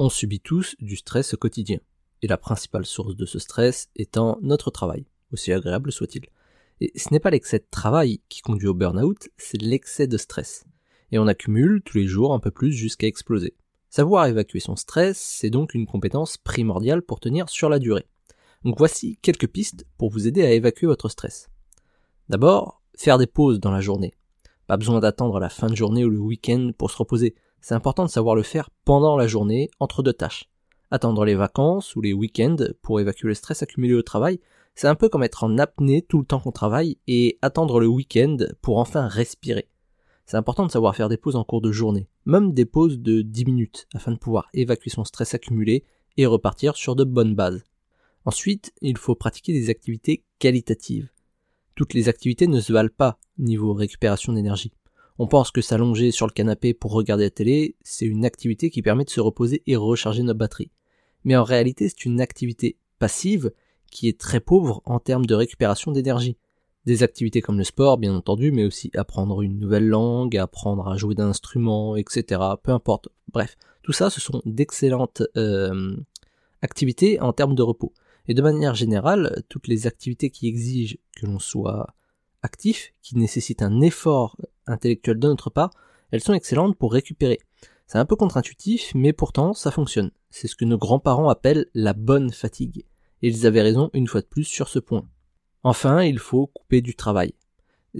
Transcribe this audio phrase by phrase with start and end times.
[0.00, 1.78] On subit tous du stress au quotidien,
[2.20, 6.26] et la principale source de ce stress étant notre travail, aussi agréable soit-il.
[6.80, 10.64] Et ce n'est pas l'excès de travail qui conduit au burn-out, c'est l'excès de stress.
[11.12, 13.54] Et on accumule tous les jours un peu plus jusqu'à exploser.
[13.88, 18.08] Savoir évacuer son stress, c'est donc une compétence primordiale pour tenir sur la durée.
[18.64, 21.50] Donc voici quelques pistes pour vous aider à évacuer votre stress.
[22.28, 24.14] D'abord, faire des pauses dans la journée.
[24.66, 27.34] Pas besoin d'attendre la fin de journée ou le week-end pour se reposer.
[27.60, 30.50] C'est important de savoir le faire pendant la journée, entre deux tâches.
[30.90, 34.40] Attendre les vacances ou les week-ends pour évacuer le stress accumulé au travail,
[34.74, 37.86] c'est un peu comme être en apnée tout le temps qu'on travaille et attendre le
[37.86, 39.68] week-end pour enfin respirer.
[40.26, 43.22] C'est important de savoir faire des pauses en cours de journée, même des pauses de
[43.22, 45.84] 10 minutes, afin de pouvoir évacuer son stress accumulé
[46.16, 47.64] et repartir sur de bonnes bases.
[48.24, 51.10] Ensuite, il faut pratiquer des activités qualitatives.
[51.74, 54.72] Toutes les activités ne se valent pas niveau récupération d'énergie.
[55.18, 58.82] On pense que s'allonger sur le canapé pour regarder la télé, c'est une activité qui
[58.82, 60.70] permet de se reposer et recharger notre batterie.
[61.24, 63.52] Mais en réalité, c'est une activité passive
[63.90, 66.36] qui est très pauvre en termes de récupération d'énergie.
[66.84, 70.96] Des activités comme le sport, bien entendu, mais aussi apprendre une nouvelle langue, apprendre à
[70.96, 72.40] jouer d'un instrument, etc.
[72.62, 73.08] Peu importe.
[73.32, 75.96] Bref, tout ça, ce sont d'excellentes euh,
[76.60, 77.92] activités en termes de repos.
[78.26, 81.94] Et de manière générale, toutes les activités qui exigent que l'on soit
[82.42, 84.36] actif, qui nécessitent un effort
[84.66, 85.70] intellectuel de notre part,
[86.10, 87.38] elles sont excellentes pour récupérer.
[87.86, 90.10] C'est un peu contre-intuitif, mais pourtant ça fonctionne.
[90.30, 92.86] C'est ce que nos grands-parents appellent la bonne fatigue.
[93.22, 95.06] Et ils avaient raison une fois de plus sur ce point.
[95.62, 97.34] Enfin, il faut couper du travail.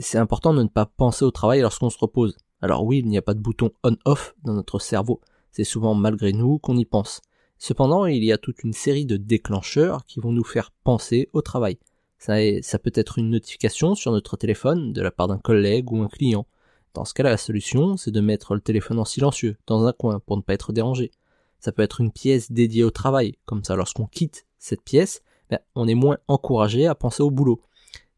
[0.00, 2.36] C'est important de ne pas penser au travail lorsqu'on se repose.
[2.60, 5.20] Alors oui, il n'y a pas de bouton on-off dans notre cerveau.
[5.50, 7.20] C'est souvent malgré nous qu'on y pense.
[7.64, 11.42] Cependant, il y a toute une série de déclencheurs qui vont nous faire penser au
[11.42, 11.78] travail.
[12.18, 12.34] Ça,
[12.80, 16.44] peut être une notification sur notre téléphone de la part d'un collègue ou un client.
[16.92, 20.18] Dans ce cas-là, la solution, c'est de mettre le téléphone en silencieux, dans un coin,
[20.18, 21.12] pour ne pas être dérangé.
[21.60, 25.60] Ça peut être une pièce dédiée au travail, comme ça lorsqu'on quitte cette pièce, ben,
[25.76, 27.62] on est moins encouragé à penser au boulot.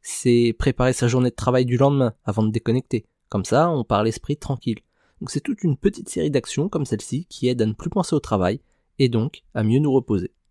[0.00, 3.04] C'est préparer sa journée de travail du lendemain avant de déconnecter.
[3.28, 4.80] Comme ça, on part l'esprit tranquille.
[5.20, 8.14] Donc c'est toute une petite série d'actions comme celle-ci qui aide à ne plus penser
[8.14, 8.60] au travail
[8.98, 10.34] et donc à mieux nous reposer.